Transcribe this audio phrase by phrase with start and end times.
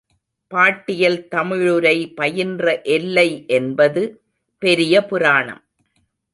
[0.51, 2.81] பாட்டியல் தமிழுரை பயின்ற
[2.81, 3.45] எல்லை
[3.47, 4.03] என்பது
[4.61, 5.63] பெரிய புராணம்.